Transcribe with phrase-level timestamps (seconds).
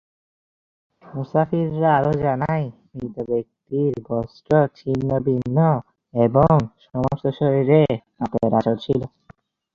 [1.03, 2.65] মুসাফিররা আরো জানায়,
[2.91, 5.57] মৃতব্যক্তির বস্ত্র ছিন্ন-ভিন্ন
[6.13, 6.53] এবং
[6.85, 7.81] সমস্ত শরীরে
[8.19, 9.01] নখের আঁচর ছিল।